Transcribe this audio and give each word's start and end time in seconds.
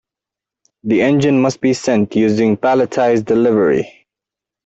The 0.83 0.99
engine 1.03 1.39
must 1.39 1.61
be 1.61 1.73
sent 1.73 2.15
using 2.15 2.57
palletized 2.57 3.25
delivery. 3.25 4.07